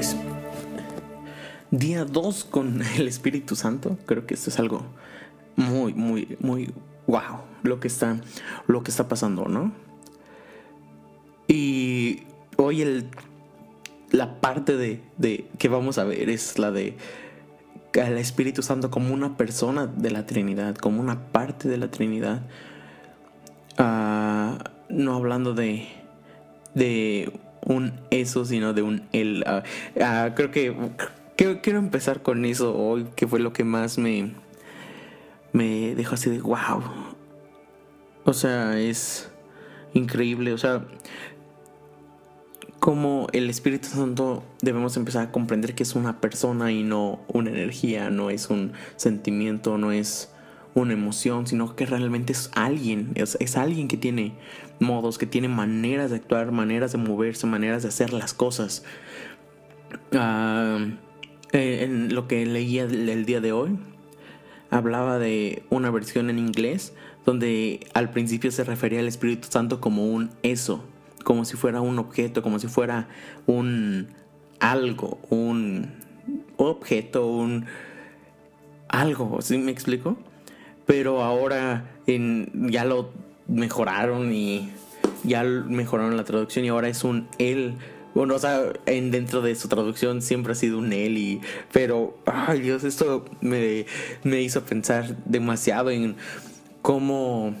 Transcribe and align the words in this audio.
es 0.00 0.16
día 1.70 2.06
2 2.06 2.44
con 2.44 2.80
el 2.96 3.06
Espíritu 3.06 3.54
Santo. 3.54 3.98
Creo 4.06 4.26
que 4.26 4.32
esto 4.32 4.48
es 4.48 4.58
algo 4.58 4.82
muy, 5.56 5.92
muy, 5.92 6.38
muy 6.40 6.72
wow 7.06 7.42
lo 7.62 7.80
que 7.80 7.88
está, 7.88 8.18
lo 8.66 8.82
que 8.82 8.90
está 8.90 9.08
pasando, 9.08 9.44
¿no? 9.44 9.72
Y 11.48 12.22
hoy 12.56 12.80
el, 12.80 13.10
la 14.10 14.40
parte 14.40 14.78
de, 14.78 15.02
de 15.18 15.50
que 15.58 15.68
vamos 15.68 15.98
a 15.98 16.04
ver 16.04 16.30
es 16.30 16.58
la 16.58 16.70
de 16.70 16.96
al 18.02 18.16
Espíritu 18.16 18.62
Santo 18.62 18.90
como 18.90 19.12
una 19.12 19.36
persona 19.36 19.86
de 19.86 20.10
la 20.10 20.24
Trinidad, 20.24 20.76
como 20.76 21.00
una 21.00 21.30
parte 21.30 21.68
de 21.68 21.76
la 21.76 21.90
Trinidad. 21.90 22.40
Ah, 23.76 24.64
no 24.88 25.16
hablando 25.16 25.52
de, 25.52 25.88
de 26.74 27.30
un 27.70 27.92
eso, 28.10 28.44
sino 28.44 28.74
de 28.74 28.82
un 28.82 29.08
él. 29.12 29.44
Ah, 29.46 29.62
ah, 30.00 30.30
creo 30.34 30.50
que 30.50 30.76
quiero, 31.36 31.78
empezar 31.78 32.22
con 32.22 32.44
eso 32.44 32.76
hoy, 32.76 33.06
que 33.16 33.26
fue 33.26 33.40
lo 33.40 33.52
que 33.52 33.64
más 33.64 33.96
me, 33.96 34.34
me 35.52 35.94
dejó 35.94 36.14
así 36.14 36.30
de 36.30 36.40
wow. 36.40 36.82
O 38.24 38.32
sea, 38.32 38.78
es 38.78 39.30
increíble. 39.94 40.52
O 40.52 40.58
sea, 40.58 40.84
como 42.80 43.28
el 43.32 43.48
Espíritu 43.48 43.88
Santo 43.88 44.42
debemos 44.60 44.96
empezar 44.96 45.28
a 45.28 45.32
comprender 45.32 45.74
que 45.74 45.84
es 45.84 45.94
una 45.94 46.20
persona 46.20 46.72
y 46.72 46.82
no 46.82 47.20
una 47.28 47.50
energía, 47.50 48.10
no 48.10 48.30
es 48.30 48.50
un 48.50 48.72
sentimiento, 48.96 49.78
no 49.78 49.92
es 49.92 50.32
una 50.74 50.92
emoción, 50.92 51.46
sino 51.46 51.74
que 51.76 51.86
realmente 51.86 52.32
es 52.32 52.50
alguien, 52.54 53.12
es, 53.14 53.56
alguien 53.56 53.88
que 53.88 53.96
tiene 53.96 54.34
modos, 54.80 55.18
que 55.18 55.26
tiene 55.26 55.48
maneras 55.48 56.10
de 56.10 56.16
actuar, 56.16 56.52
maneras 56.52 56.92
de 56.92 56.98
moverse, 56.98 57.46
maneras 57.46 57.82
de 57.82 57.88
hacer 57.88 58.12
las 58.12 58.34
cosas. 58.34 58.84
Ah, 60.12 60.78
eh, 61.52 61.84
en 61.84 62.14
lo 62.14 62.26
que 62.26 62.46
leía 62.46 62.84
el, 62.84 63.24
día 63.24 63.40
de 63.40 63.52
hoy, 63.52 63.78
hablaba 64.70 65.18
de 65.18 65.62
una 65.70 65.90
versión 65.90 66.30
en 66.30 66.38
inglés 66.38 66.94
donde 67.24 67.86
al 67.94 68.10
principio 68.10 68.50
se 68.50 68.64
refería 68.64 69.00
al 69.00 69.08
Espíritu 69.08 69.48
Santo 69.50 69.80
como 69.80 70.06
un 70.06 70.30
eso, 70.42 70.84
como 71.22 71.44
si 71.44 71.56
fuera 71.56 71.80
un 71.80 71.98
objeto, 71.98 72.42
como 72.42 72.58
si 72.58 72.66
fuera 72.66 73.08
un 73.46 74.08
algo, 74.58 75.20
un 75.28 75.90
objeto, 76.56 77.26
un 77.26 77.66
algo, 78.88 79.40
¿sí 79.42 79.58
me 79.58 79.70
explico? 79.70 80.16
pero 80.90 81.22
ahora 81.22 81.84
ya 82.04 82.84
lo 82.84 83.10
mejoraron 83.50 84.32
y 84.32 84.70
ya 85.24 85.42
mejoraron 85.42 86.16
la 86.16 86.24
traducción 86.24 86.64
y 86.64 86.68
ahora 86.68 86.88
es 86.88 87.04
un 87.04 87.28
él. 87.38 87.74
Bueno, 88.14 88.34
o 88.34 88.38
sea, 88.38 88.64
en, 88.86 89.10
dentro 89.10 89.40
de 89.40 89.54
su 89.54 89.68
traducción 89.68 90.22
siempre 90.22 90.52
ha 90.52 90.56
sido 90.56 90.78
un 90.78 90.92
él 90.92 91.16
y... 91.16 91.40
Pero, 91.72 92.18
ay 92.26 92.60
Dios, 92.60 92.84
esto 92.84 93.24
me, 93.40 93.86
hizo 94.24 94.62
pensar 94.62 95.16
demasiado 95.24 95.90
en 95.90 96.16
cómo 96.82 97.54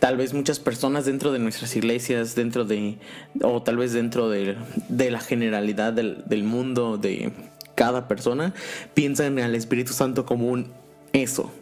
tal 0.00 0.16
vez 0.16 0.34
muchas 0.34 0.58
personas 0.58 1.04
dentro 1.04 1.32
de 1.32 1.38
nuestras 1.38 1.76
iglesias, 1.76 2.34
dentro 2.34 2.64
de... 2.64 2.98
o 3.42 3.62
tal 3.62 3.76
vez 3.76 3.92
dentro 3.92 4.28
de, 4.28 4.56
la 4.88 5.20
generalidad 5.20 5.92
del, 5.92 6.24
del 6.26 6.42
mundo, 6.42 6.98
de 6.98 7.30
cada 7.76 8.08
persona, 8.08 8.52
piensan 8.94 9.38
al 9.38 9.54
Espíritu 9.54 9.92
Santo 9.92 10.26
como 10.26 10.48
un 10.48 10.72
eso 11.12 11.52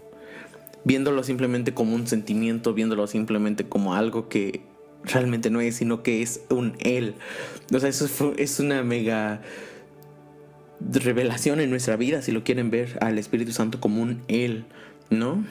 viéndolo 0.84 1.22
simplemente 1.22 1.74
como 1.74 1.94
un 1.94 2.06
sentimiento, 2.06 2.74
viéndolo 2.74 3.06
simplemente 3.06 3.68
como 3.68 3.94
algo 3.94 4.28
que 4.28 4.62
realmente 5.04 5.50
no 5.50 5.60
es, 5.60 5.76
sino 5.76 6.02
que 6.02 6.22
es 6.22 6.42
un 6.50 6.74
él. 6.80 7.14
O 7.74 7.78
sea, 7.78 7.88
eso 7.88 8.34
es 8.36 8.60
una 8.60 8.82
mega 8.82 9.42
revelación 10.90 11.60
en 11.60 11.70
nuestra 11.70 11.96
vida, 11.96 12.22
si 12.22 12.32
lo 12.32 12.44
quieren 12.44 12.70
ver, 12.70 12.98
al 13.00 13.18
Espíritu 13.18 13.52
Santo 13.52 13.80
como 13.80 14.02
un 14.02 14.22
él, 14.28 14.64
¿no? 15.10 15.44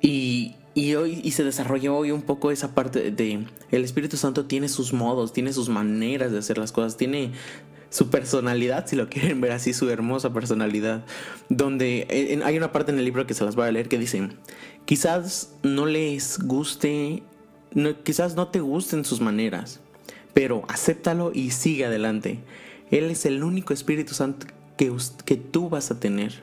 Y, 0.00 0.56
y 0.74 0.94
hoy 0.94 1.20
y 1.22 1.32
se 1.32 1.44
desarrolló 1.44 1.96
hoy 1.96 2.10
un 2.10 2.22
poco 2.22 2.50
esa 2.50 2.74
parte 2.74 3.10
de 3.10 3.46
el 3.70 3.84
Espíritu 3.84 4.16
Santo 4.16 4.46
tiene 4.46 4.68
sus 4.68 4.92
modos, 4.92 5.32
tiene 5.32 5.52
sus 5.52 5.68
maneras 5.68 6.32
de 6.32 6.38
hacer 6.38 6.58
las 6.58 6.72
cosas, 6.72 6.96
tiene 6.96 7.32
su 7.92 8.08
personalidad, 8.08 8.86
si 8.86 8.96
lo 8.96 9.10
quieren 9.10 9.42
ver 9.42 9.52
así, 9.52 9.74
su 9.74 9.90
hermosa 9.90 10.32
personalidad, 10.32 11.04
donde 11.50 12.40
hay 12.42 12.56
una 12.56 12.72
parte 12.72 12.90
en 12.90 12.98
el 12.98 13.04
libro 13.04 13.26
que 13.26 13.34
se 13.34 13.44
las 13.44 13.54
voy 13.54 13.68
a 13.68 13.70
leer 13.70 13.88
que 13.88 13.98
dice, 13.98 14.30
quizás 14.86 15.54
no 15.62 15.84
les 15.84 16.38
guste, 16.38 17.22
quizás 18.02 18.34
no 18.34 18.48
te 18.48 18.60
gusten 18.60 19.04
sus 19.04 19.20
maneras, 19.20 19.80
pero 20.32 20.62
acéptalo 20.68 21.32
y 21.34 21.50
sigue 21.50 21.84
adelante. 21.84 22.38
Él 22.90 23.10
es 23.10 23.26
el 23.26 23.44
único 23.44 23.74
Espíritu 23.74 24.14
Santo 24.14 24.46
que, 24.78 24.90
que 25.26 25.36
tú 25.36 25.68
vas 25.68 25.90
a 25.90 26.00
tener. 26.00 26.42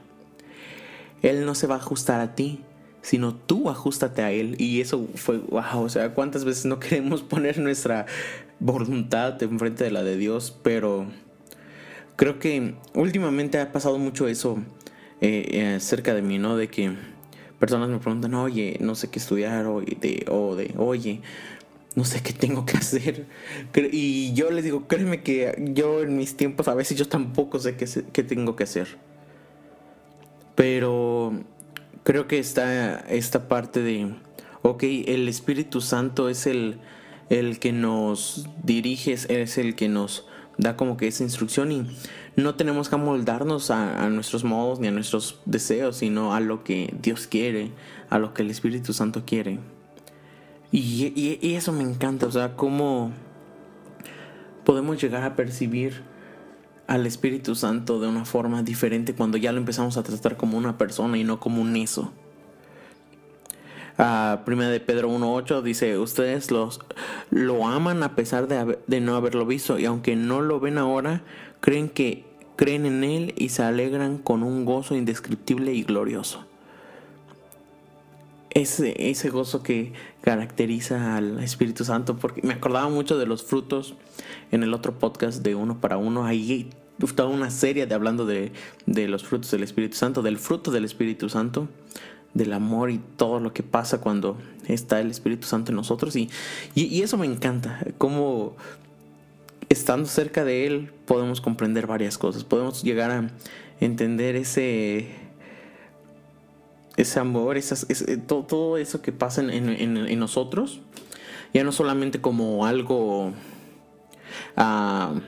Él 1.23 1.45
no 1.47 1.55
se 1.55 1.65
va 1.65 1.75
a 1.75 1.79
ajustar 1.79 2.21
a 2.21 2.35
ti, 2.35 2.59
sino 3.01 3.33
tú 3.33 3.71
ajustate 3.71 4.21
a 4.21 4.31
Él. 4.31 4.55
Y 4.59 4.81
eso 4.81 5.07
fue, 5.15 5.38
wow, 5.38 5.81
o 5.81 5.89
sea, 5.89 6.13
cuántas 6.13 6.45
veces 6.45 6.65
no 6.65 6.79
queremos 6.79 7.23
poner 7.23 7.57
nuestra 7.57 8.05
voluntad 8.59 9.41
enfrente 9.41 9.83
de 9.83 9.91
la 9.91 10.03
de 10.03 10.15
Dios, 10.15 10.55
pero 10.61 11.07
Creo 12.19 12.38
que 12.38 12.74
últimamente 12.96 13.62
ha 13.62 13.72
pasado 13.72 13.97
mucho 13.97 14.28
eso 14.28 14.57
eh, 15.22 15.75
eh, 15.75 15.80
cerca 15.80 16.13
de 16.13 16.22
mí, 16.22 16.38
¿no? 16.38 16.57
De 16.57 16.68
que 16.68 16.91
personas 17.59 17.88
me 17.88 17.97
preguntan, 18.00 18.34
oye, 18.34 18.75
no 18.81 18.96
sé 18.96 19.09
qué 19.09 19.19
estudiar, 19.19 19.66
o 19.68 19.80
de, 19.80 20.25
o 20.28 20.57
de 20.57 20.74
oye, 20.75 21.22
no 21.96 22.03
sé 22.03 22.22
qué 22.22 22.34
tengo 22.34 22.66
que 22.66 22.75
hacer. 22.78 23.25
Y 23.94 24.34
yo 24.34 24.52
les 24.52 24.66
digo, 24.66 24.85
créeme 24.85 25.24
que 25.24 25.72
yo 25.74 26.02
en 26.02 26.18
mis 26.18 26.35
tiempos 26.35 26.68
a 26.68 26.74
veces 26.74 26.97
yo 26.97 27.07
tampoco 27.07 27.57
sé 27.57 27.78
qué, 27.78 27.88
qué 28.12 28.24
tengo 28.24 28.57
que 28.57 28.66
hacer. 28.66 28.97
Pero 30.56 31.31
creo 32.03 32.28
que 32.28 32.38
está 32.38 33.00
esta 33.07 33.47
parte 33.47 33.81
de, 33.81 34.13
ok, 34.62 34.84
el 34.84 35.30
Espíritu 35.30 35.80
Santo 35.80 36.28
es 36.28 36.47
el, 36.47 36.81
el 37.30 37.59
que 37.59 37.72
nos 37.72 38.50
dirige, 38.66 39.13
es 39.13 39.57
el 39.57 39.75
que 39.75 39.88
nos 39.88 40.25
da 40.59 40.75
como 40.75 40.97
que 40.97 41.07
esa 41.07 41.23
instrucción 41.23 41.71
y 41.71 41.87
no 42.35 42.55
tenemos 42.55 42.89
que 42.89 42.95
amoldarnos 42.95 43.71
a, 43.71 44.09
nuestros 44.09 44.43
modos 44.43 44.79
ni 44.79 44.87
a 44.87 44.91
nuestros 44.91 45.39
deseos, 45.45 45.95
sino 45.95 46.35
a 46.35 46.41
lo 46.41 46.65
que 46.65 46.93
Dios 47.01 47.27
quiere, 47.27 47.71
a 48.09 48.19
lo 48.19 48.33
que 48.33 48.41
el 48.41 48.51
Espíritu 48.51 48.91
Santo 48.91 49.23
quiere. 49.25 49.59
Y, 50.71 51.39
eso 51.55 51.71
me 51.71 51.83
encanta, 51.83 52.27
o 52.27 52.31
sea, 52.31 52.57
cómo 52.57 53.11
podemos 54.65 55.01
llegar 55.01 55.23
a 55.23 55.35
percibir 55.37 56.01
al 56.87 57.05
Espíritu 57.05 57.55
Santo 57.55 58.01
de 58.01 58.09
una 58.09 58.25
forma 58.25 58.61
diferente 58.61 59.15
cuando 59.15 59.37
ya 59.37 59.53
lo 59.53 59.59
empezamos 59.59 59.95
a 59.95 60.03
tratar 60.03 60.35
como 60.35 60.57
una 60.57 60.77
persona 60.77 61.17
y 61.17 61.23
no 61.23 61.39
como 61.39 61.61
un 61.61 61.75
eso. 61.77 62.11
Uh, 63.99 64.45
primera 64.45 64.69
de 64.69 64.79
Pedro 64.79 65.09
1.8 65.09 65.61
dice, 65.61 65.97
ustedes 65.97 66.51
los, 66.51 66.79
lo 67.31 67.67
aman 67.67 68.01
a 68.01 68.15
pesar 68.15 68.47
de, 68.47 68.79
de, 68.87 69.01
no 69.01 69.17
haberlo 69.17 69.45
visto 69.45 69.77
y 69.77 69.83
aunque 69.83 70.15
no 70.15 70.39
lo 70.39 70.61
ven 70.61 70.77
ahora, 70.77 71.21
creen 71.59 71.89
que 71.89 72.23
creen 72.55 72.85
en 72.85 73.03
Él 73.03 73.33
y 73.35 73.49
se 73.49 73.61
alegran 73.61 74.17
con 74.17 74.41
un 74.43 74.63
gozo 74.63 74.95
indescriptible 74.95 75.73
y 75.73 75.83
glorioso. 75.83 76.45
Ese, 78.51 79.09
ese 79.09 79.29
gozo 79.29 79.63
que 79.63 79.91
caracteriza 80.21 81.17
al 81.17 81.43
Espíritu 81.43 81.83
Santo, 81.83 82.15
porque 82.15 82.41
me 82.41 82.53
acordaba 82.53 82.88
mucho 82.88 83.17
de 83.17 83.25
los 83.25 83.43
frutos 83.43 83.95
en 84.51 84.63
el 84.63 84.73
otro 84.73 84.97
podcast 84.97 85.43
de 85.43 85.55
Uno 85.55 85.81
para 85.81 85.97
Uno, 85.97 86.25
ahí 86.25 86.69
toda 87.15 87.27
una 87.27 87.49
serie 87.49 87.85
de 87.85 87.95
hablando 87.95 88.25
de, 88.25 88.53
de 88.85 89.09
los 89.09 89.25
frutos 89.25 89.51
del 89.51 89.63
Espíritu 89.63 89.97
Santo, 89.97 90.21
del 90.21 90.38
fruto 90.38 90.71
del 90.71 90.85
Espíritu 90.85 91.27
Santo 91.27 91.67
del 92.34 92.53
amor 92.53 92.91
y 92.91 93.00
todo 93.17 93.40
lo 93.40 93.53
que 93.53 93.63
pasa 93.63 94.00
cuando 94.00 94.38
está 94.67 95.00
el 95.00 95.12
Espíritu 95.12 95.47
Santo 95.47 95.72
en 95.72 95.75
nosotros. 95.75 96.16
Y, 96.16 96.29
y, 96.75 97.01
eso 97.01 97.18
me 97.18 97.25
encanta, 97.25 97.80
cómo 97.98 98.56
estando 99.69 100.07
cerca 100.07 100.44
de 100.44 100.65
Él 100.65 100.92
podemos 101.06 101.42
comprender 101.42 101.88
varias 101.88 102.18
cosas, 102.18 102.44
podemos 102.44 102.83
llegar 102.83 103.12
a 103.12 103.30
entender 103.80 104.36
ese, 104.36 105.09
ese 106.98 107.19
amor, 107.19 107.57
esas, 107.57 107.86
todo, 108.27 108.44
todo, 108.44 108.77
eso 108.77 109.01
que 109.01 109.12
pasa 109.12 109.42
en, 109.42 109.69
en 109.69 110.19
nosotros, 110.19 110.81
ya 111.53 111.63
no 111.63 111.71
solamente 111.71 112.21
como 112.21 112.65
algo 112.65 113.33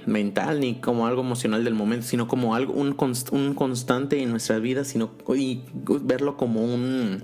mental 0.05 0.59
ni 0.59 0.75
como 0.75 1.07
algo 1.07 1.21
emocional 1.21 1.63
del 1.63 1.73
momento, 1.73 2.05
sino 2.05 2.27
como 2.27 2.55
algo, 2.55 2.73
un, 2.73 2.93
constante 2.93 4.21
en 4.21 4.31
nuestra 4.31 4.59
vida, 4.59 4.83
sino 4.83 5.11
y 5.35 5.61
verlo 6.01 6.37
como 6.37 6.63
un 6.63 7.23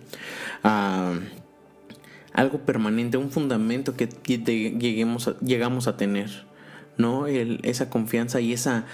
algo 2.33 2.59
permanente, 2.59 3.17
un 3.17 3.31
fundamento 3.31 3.95
que 3.95 4.07
lleguemos 4.07 5.35
llegamos 5.41 5.87
a 5.87 5.97
tener, 5.97 6.45
¿no? 6.97 7.25
esa 7.27 7.89
confianza 7.89 8.39
y 8.41 8.53
esa 8.53 8.85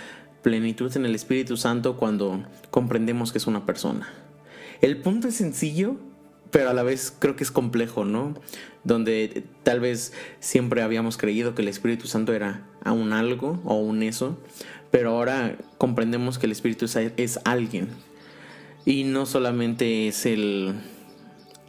plenitud 0.41 0.95
en 0.95 1.05
el 1.05 1.15
Espíritu 1.15 1.57
Santo 1.57 1.97
cuando 1.97 2.43
comprendemos 2.69 3.31
que 3.31 3.39
es 3.39 3.47
una 3.47 3.65
persona. 3.65 4.07
El 4.81 4.97
punto 4.97 5.29
es 5.29 5.35
sencillo, 5.35 5.97
pero 6.53 6.69
a 6.69 6.73
la 6.73 6.83
vez 6.83 7.11
creo 7.17 7.35
que 7.35 7.43
es 7.43 7.49
complejo, 7.49 8.05
¿no? 8.05 8.35
Donde 8.83 9.43
tal 9.63 9.79
vez 9.79 10.13
siempre 10.39 10.83
habíamos 10.83 11.17
creído 11.17 11.55
que 11.55 11.63
el 11.63 11.67
Espíritu 11.67 12.05
Santo 12.05 12.31
era 12.31 12.63
un 12.85 13.11
algo 13.11 13.59
o 13.65 13.79
un 13.79 14.03
eso, 14.03 14.37
pero 14.91 15.09
ahora 15.09 15.57
comprendemos 15.79 16.37
que 16.37 16.45
el 16.45 16.51
Espíritu 16.51 16.85
es 17.17 17.39
alguien. 17.43 17.89
Y 18.85 19.03
no 19.03 19.25
solamente 19.25 20.07
es 20.07 20.27
el 20.27 20.75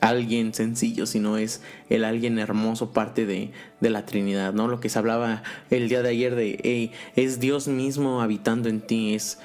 alguien 0.00 0.52
sencillo, 0.52 1.06
sino 1.06 1.38
es 1.38 1.62
el 1.88 2.04
alguien 2.04 2.38
hermoso, 2.38 2.92
parte 2.92 3.24
de, 3.24 3.52
la 3.80 4.04
Trinidad, 4.04 4.52
¿no? 4.52 4.68
Lo 4.68 4.80
que 4.80 4.90
se 4.90 4.98
hablaba 4.98 5.42
el 5.70 5.88
día 5.88 6.02
de 6.02 6.10
ayer 6.10 6.34
de, 6.34 6.92
es 7.16 7.40
Dios 7.40 7.68
mismo 7.68 8.20
habitando 8.20 8.68
en 8.68 8.82
ti, 8.82 9.14
es 9.14 9.38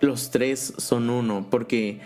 los 0.00 0.30
tres 0.30 0.72
son 0.78 1.10
uno, 1.10 1.46
porque 1.50 2.00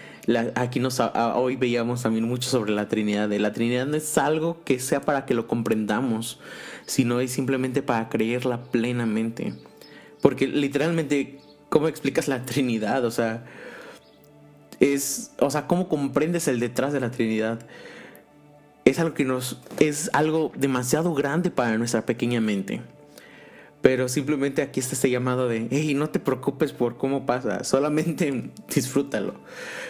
aquí 0.57 0.81
nos 0.81 1.01
hoy 1.01 1.57
veíamos 1.57 2.03
también 2.03 2.25
mucho 2.25 2.49
sobre 2.49 2.73
la 2.73 2.89
Trinidad. 2.89 3.31
La 3.33 3.53
Trinidad 3.53 3.87
no 3.87 3.97
es 3.97 4.19
algo 4.19 4.63
que 4.65 4.81
sea 4.81 5.01
para 5.01 5.27
que 5.27 5.35
lo 5.35 5.47
comprendamos, 5.47 6.41
sino 6.87 7.21
es 7.21 7.33
simplemente 7.33 7.83
para 7.83 8.09
creerla 8.09 8.63
plenamente. 8.63 9.55
Porque 10.21 10.49
literalmente, 10.49 11.39
¿cómo 11.69 11.87
explicas 11.89 12.29
la 12.29 12.45
Trinidad? 12.45 13.05
O 13.05 13.11
sea, 13.11 13.45
es, 14.81 15.33
o 15.39 15.51
sea, 15.51 15.67
¿cómo 15.67 15.89
comprendes 15.89 16.49
el 16.49 16.59
detrás 16.59 16.93
de 16.93 17.01
la 17.01 17.11
Trinidad? 17.11 17.61
Es 18.85 18.99
algo 18.99 19.15
que 19.15 19.25
nos, 19.25 19.61
es 19.79 20.11
algo 20.13 20.51
demasiado 20.57 21.15
grande 21.15 21.51
para 21.51 21.79
nuestra 21.79 22.05
pequeña 22.05 22.41
mente. 22.41 22.83
Pero 23.85 24.09
simplemente 24.09 24.63
aquí 24.63 24.81
está 24.81 24.95
este 24.95 25.11
llamado 25.11 25.47
de, 25.47 25.69
hey, 25.71 25.93
no 25.93 26.09
te 26.09 26.19
preocupes 26.19 26.73
por 26.73 26.97
cómo 26.97 27.27
pasa, 27.27 27.65
solamente 27.65 28.51
disfrútalo. 28.75 29.35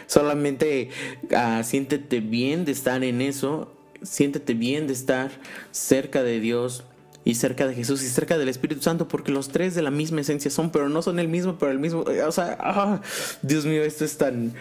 Solamente 0.08 0.88
uh, 1.31 1.62
siéntete 1.62 2.19
bien 2.19 2.64
de 2.64 2.73
estar 2.73 3.05
en 3.05 3.20
eso, 3.20 3.73
siéntete 4.02 4.55
bien 4.55 4.88
de 4.88 4.94
estar 4.94 5.31
cerca 5.70 6.25
de 6.25 6.41
Dios, 6.41 6.82
y 7.25 7.37
cerca 7.37 7.69
de 7.69 7.75
Jesús 7.75 8.02
y 8.02 8.08
cerca 8.08 8.37
del 8.37 8.49
Espíritu 8.49 8.82
Santo, 8.82 9.06
porque 9.06 9.31
los 9.31 9.49
tres 9.50 9.76
de 9.76 9.82
la 9.82 9.93
misma 9.93 10.23
esencia 10.23 10.50
son, 10.50 10.70
pero 10.70 10.88
no 10.88 11.00
son 11.00 11.20
el 11.20 11.29
mismo, 11.29 11.56
pero 11.56 11.70
el 11.70 11.79
mismo. 11.79 12.00
O 12.00 12.32
sea, 12.32 12.58
ah, 12.61 13.00
Dios 13.43 13.64
mío, 13.64 13.85
esto 13.85 14.05
es 14.05 14.19
tan 14.19 14.55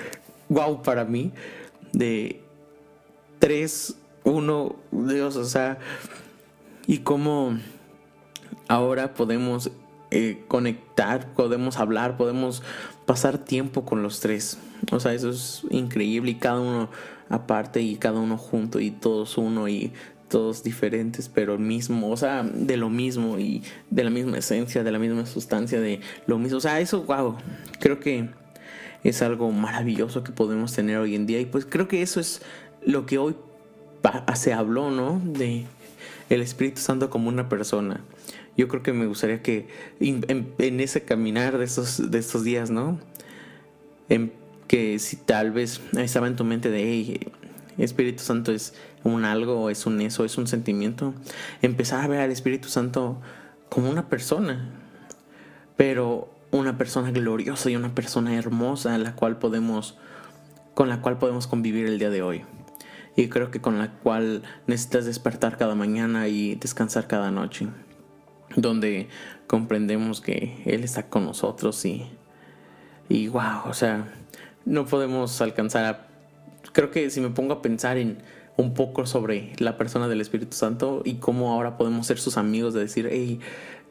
guau 0.47 0.83
para 0.83 1.05
mí. 1.05 1.31
De 1.91 2.39
tres, 3.39 3.95
uno, 4.23 4.75
Dios, 4.91 5.37
o 5.37 5.45
sea, 5.45 5.79
y 6.85 6.99
cómo 6.99 7.57
ahora 8.67 9.13
podemos 9.13 9.71
eh, 10.11 10.43
conectar, 10.47 11.33
podemos 11.33 11.77
hablar, 11.77 12.17
podemos 12.17 12.63
pasar 13.05 13.37
tiempo 13.37 13.85
con 13.85 14.03
los 14.03 14.19
tres. 14.19 14.57
O 14.91 14.99
sea, 14.99 15.13
eso 15.13 15.29
es 15.29 15.63
increíble 15.69 16.31
y 16.31 16.35
cada 16.35 16.59
uno 16.59 16.89
aparte 17.29 17.81
y 17.81 17.95
cada 17.95 18.19
uno 18.19 18.37
junto 18.37 18.79
y 18.79 18.91
todos 18.91 19.37
uno 19.37 19.67
y 19.67 19.91
todos 20.27 20.63
diferentes, 20.63 21.29
pero 21.29 21.53
el 21.53 21.59
mismo, 21.59 22.09
o 22.09 22.17
sea, 22.17 22.43
de 22.43 22.75
lo 22.75 22.89
mismo 22.89 23.37
y 23.37 23.61
de 23.91 24.03
la 24.03 24.09
misma 24.09 24.39
esencia, 24.39 24.83
de 24.83 24.91
la 24.91 24.97
misma 24.97 25.25
sustancia, 25.25 25.79
de 25.79 26.01
lo 26.25 26.39
mismo. 26.39 26.57
O 26.57 26.61
sea, 26.61 26.79
eso, 26.79 27.03
wow, 27.03 27.37
creo 27.79 27.99
que 27.99 28.29
es 29.03 29.21
algo 29.21 29.51
maravilloso 29.51 30.23
que 30.23 30.31
podemos 30.31 30.73
tener 30.73 30.97
hoy 30.97 31.15
en 31.15 31.27
día. 31.27 31.39
Y 31.39 31.45
pues 31.45 31.65
creo 31.65 31.87
que 31.87 32.01
eso 32.01 32.19
es 32.19 32.41
lo 32.85 33.05
que 33.05 33.17
hoy 33.17 33.35
se 34.35 34.53
habló, 34.53 34.91
¿no? 34.91 35.21
De 35.23 35.65
el 36.29 36.41
Espíritu 36.41 36.81
Santo 36.81 37.09
como 37.09 37.29
una 37.29 37.49
persona. 37.49 38.01
Yo 38.55 38.67
creo 38.67 38.83
que 38.83 38.93
me 38.93 39.07
gustaría 39.07 39.41
que 39.41 39.67
en, 39.99 40.79
ese 40.79 41.03
caminar 41.03 41.57
de 41.57 41.65
estos, 41.65 42.11
de 42.11 42.19
estos 42.19 42.43
días, 42.43 42.69
¿no? 42.69 42.99
En, 44.09 44.31
que 44.67 44.97
si 44.99 45.17
tal 45.17 45.51
vez 45.51 45.81
estaba 45.97 46.27
en 46.27 46.35
tu 46.35 46.43
mente 46.43 46.69
de, 46.69 46.83
hey, 46.83 47.31
Espíritu 47.77 48.23
Santo 48.23 48.51
es 48.51 48.73
un 49.03 49.25
algo, 49.25 49.69
es 49.69 49.85
un 49.85 50.01
eso, 50.01 50.25
es 50.25 50.37
un 50.37 50.47
sentimiento. 50.47 51.13
Empezar 51.61 52.03
a 52.03 52.07
ver 52.07 52.21
al 52.21 52.31
Espíritu 52.31 52.69
Santo 52.69 53.21
como 53.69 53.89
una 53.89 54.09
persona, 54.09 54.69
pero 55.77 56.29
una 56.51 56.77
persona 56.77 57.11
gloriosa 57.11 57.69
y 57.69 57.75
una 57.75 57.95
persona 57.95 58.35
hermosa 58.35 58.97
la 58.97 59.15
cual 59.15 59.37
podemos, 59.37 59.97
con 60.75 60.89
la 60.89 61.01
cual 61.01 61.17
podemos 61.17 61.47
convivir 61.47 61.87
el 61.87 61.99
día 61.99 62.09
de 62.09 62.21
hoy. 62.21 62.43
Y 63.15 63.29
creo 63.29 63.51
que 63.51 63.61
con 63.61 63.77
la 63.77 63.91
cual 63.91 64.43
necesitas 64.65 65.05
despertar 65.05 65.57
cada 65.57 65.75
mañana 65.75 66.27
y 66.27 66.55
descansar 66.55 67.07
cada 67.07 67.29
noche. 67.31 67.67
Donde 68.55 69.07
comprendemos 69.47 70.21
que 70.21 70.61
Él 70.65 70.83
está 70.83 71.09
con 71.09 71.25
nosotros 71.25 71.83
y, 71.85 72.05
y 73.09 73.27
wow, 73.27 73.63
o 73.65 73.73
sea, 73.73 74.13
no 74.65 74.85
podemos 74.85 75.41
alcanzar 75.41 75.85
a 75.85 76.13
creo 76.73 76.91
que 76.91 77.09
si 77.09 77.21
me 77.21 77.29
pongo 77.29 77.53
a 77.53 77.61
pensar 77.61 77.97
en 77.97 78.17
un 78.57 78.73
poco 78.73 79.05
sobre 79.05 79.53
la 79.57 79.77
persona 79.77 80.07
del 80.07 80.21
Espíritu 80.21 80.55
Santo 80.55 81.01
y 81.05 81.15
cómo 81.15 81.51
ahora 81.51 81.77
podemos 81.77 82.07
ser 82.07 82.19
sus 82.19 82.37
amigos, 82.37 82.73
de 82.73 82.81
decir, 82.81 83.07
hey, 83.11 83.39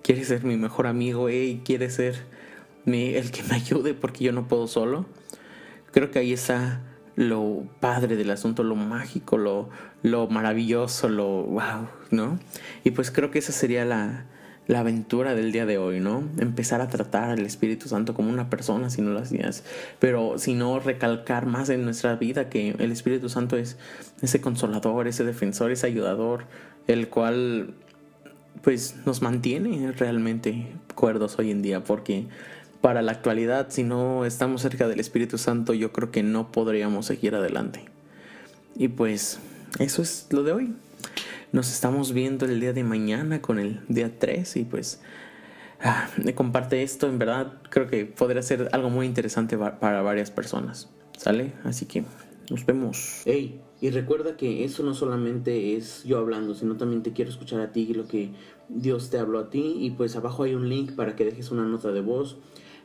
quieres 0.03 0.29
ser 0.29 0.45
mi 0.45 0.57
mejor 0.57 0.87
amigo, 0.87 1.29
hey, 1.29 1.63
quieres 1.65 1.95
ser 1.95 2.25
el 2.87 3.31
que 3.31 3.43
me 3.45 3.57
ayude 3.57 3.95
porque 3.95 4.25
yo 4.25 4.33
no 4.33 4.47
puedo 4.49 4.67
solo. 4.67 5.07
Creo 5.93 6.11
que 6.11 6.19
ahí 6.19 6.33
está 6.33 6.83
lo 7.17 7.65
padre 7.81 8.17
del 8.17 8.31
asunto, 8.31 8.63
lo 8.63 8.77
mágico, 8.77 9.37
lo, 9.37 9.69
lo 10.03 10.29
maravilloso, 10.29 11.09
lo 11.09 11.43
wow, 11.45 11.89
¿no? 12.11 12.39
Y 12.85 12.93
pues 12.93 13.11
creo 13.11 13.31
que 13.31 13.41
esa 13.41 13.53
sería 13.53 13.85
la, 13.85 14.27
la 14.69 14.81
aventura 14.81 15.35
del 15.35 15.53
día 15.53 15.67
de 15.67 15.79
hoy, 15.79 16.01
¿no? 16.01 16.23
Empezar 16.39 16.81
a 16.81 16.89
tratar 16.89 17.31
al 17.31 17.41
Espíritu 17.41 17.89
Santo 17.89 18.15
como 18.15 18.31
una 18.31 18.49
persona 18.49 18.91
si 18.91 19.03
no 19.03 19.11
lo 19.11 19.19
hacías, 19.19 19.65
pero 19.99 20.39
si 20.39 20.55
no 20.55 20.79
recalcar 20.79 21.47
más 21.47 21.69
en 21.69 21.85
nuestra 21.85 22.15
vida 22.17 22.49
que 22.49 22.71
el 22.79 22.93
Espíritu 22.93 23.29
Santo 23.29 23.57
es 23.57 23.77
ese 24.23 24.41
consolador, 24.41 25.09
ese 25.09 25.25
defensor, 25.25 25.73
ese 25.73 25.87
ayudador, 25.87 26.45
el 26.87 27.09
cual 27.09 27.75
pues 28.63 28.97
nos 29.05 29.23
mantiene 29.23 29.91
realmente 29.93 30.67
cuerdos 30.95 31.39
hoy 31.39 31.51
en 31.51 31.63
día, 31.63 31.83
porque 31.83 32.27
para 32.81 33.03
la 33.03 33.13
actualidad, 33.13 33.69
si 33.71 33.83
no 33.83 34.25
estamos 34.25 34.63
cerca 34.63 34.89
del 34.89 35.01
Espíritu 35.01 35.39
Santo, 35.39 35.75
yo 35.75 35.93
creo 35.93 36.11
que 36.11 36.23
no 36.23 36.53
podríamos 36.53 37.07
seguir 37.07 37.35
adelante. 37.35 37.85
Y 38.77 38.89
pues 38.89 39.39
eso 39.79 40.03
es 40.03 40.27
lo 40.31 40.43
de 40.43 40.53
hoy. 40.53 40.75
Nos 41.53 41.71
estamos 41.71 42.15
viendo 42.15 42.47
el 42.47 42.61
día 42.61 42.73
de 42.73 42.83
mañana 42.83 43.43
con 43.43 43.59
el 43.59 43.81
día 43.87 44.19
3 44.19 44.57
y 44.57 44.65
pues 44.65 45.03
ah, 45.83 46.09
comparte 46.35 46.83
esto, 46.83 47.07
en 47.09 47.19
verdad 47.19 47.61
creo 47.69 47.89
que 47.89 48.07
podría 48.07 48.41
ser 48.41 48.71
algo 48.73 48.89
muy 48.89 49.05
interesante 49.05 49.59
para 49.59 50.01
varias 50.01 50.31
personas. 50.31 50.89
¿Sale? 51.19 51.53
Así 51.65 51.85
que 51.85 52.05
nos 52.51 52.65
vemos. 52.65 53.21
Hey, 53.27 53.61
y 53.83 53.91
recuerda 53.91 54.35
que 54.39 54.65
eso 54.65 54.83
no 54.83 54.95
solamente 54.95 55.77
es 55.77 56.05
yo 56.05 56.19
hablando, 56.19 56.55
sino 56.55 56.79
también 56.79 57.03
te 57.03 57.13
quiero 57.13 57.31
escuchar 57.31 57.61
a 57.61 57.71
ti 57.71 57.87
y 57.91 57.93
lo 57.93 58.09
que 58.09 58.31
Dios 58.71 59.11
te 59.11 59.19
habló 59.19 59.39
a 59.39 59.51
ti. 59.51 59.77
Y 59.79 59.91
pues 59.91 60.17
abajo 60.17 60.45
hay 60.45 60.55
un 60.55 60.71
link 60.71 60.93
para 60.93 61.17
que 61.17 61.27
dejes 61.27 61.51
una 61.51 61.65
nota 61.65 61.93
de 61.93 62.01
voz. 62.01 62.39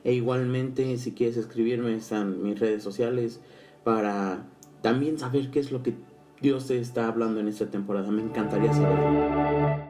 E 0.04 0.12
igualmente, 0.12 0.98
si 0.98 1.14
quieres 1.14 1.38
escribirme, 1.38 1.96
están 1.96 2.44
mis 2.44 2.60
redes 2.60 2.84
sociales 2.84 3.40
para 3.86 4.46
también 4.82 5.18
saber 5.18 5.52
qué 5.52 5.62
es 5.62 5.72
lo 5.72 5.84
que 5.84 5.94
Dios 6.42 6.68
te 6.68 6.80
está 6.80 7.08
hablando 7.08 7.40
en 7.40 7.48
esta 7.48 7.66
temporada. 7.66 8.12
Me 8.12 8.22
encantaría 8.22 8.74
saber. 8.74 9.87